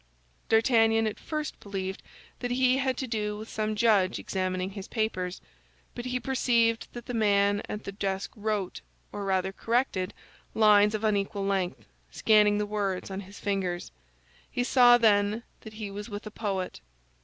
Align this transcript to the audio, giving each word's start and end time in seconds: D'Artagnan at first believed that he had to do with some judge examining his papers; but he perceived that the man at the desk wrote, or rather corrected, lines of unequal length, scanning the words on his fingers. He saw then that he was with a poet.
D'Artagnan 0.49 1.05
at 1.05 1.19
first 1.19 1.59
believed 1.59 2.01
that 2.39 2.49
he 2.49 2.77
had 2.77 2.97
to 2.97 3.05
do 3.05 3.37
with 3.37 3.49
some 3.49 3.75
judge 3.75 4.17
examining 4.17 4.71
his 4.71 4.87
papers; 4.87 5.41
but 5.93 6.05
he 6.05 6.19
perceived 6.19 6.87
that 6.93 7.05
the 7.05 7.13
man 7.13 7.61
at 7.69 7.83
the 7.83 7.91
desk 7.91 8.31
wrote, 8.35 8.81
or 9.11 9.23
rather 9.25 9.53
corrected, 9.53 10.15
lines 10.55 10.95
of 10.95 11.03
unequal 11.03 11.45
length, 11.45 11.85
scanning 12.09 12.57
the 12.57 12.65
words 12.65 13.11
on 13.11 13.19
his 13.19 13.39
fingers. 13.39 13.91
He 14.49 14.63
saw 14.63 14.97
then 14.97 15.43
that 15.59 15.73
he 15.73 15.91
was 15.91 16.09
with 16.09 16.25
a 16.25 16.31
poet. 16.31 16.81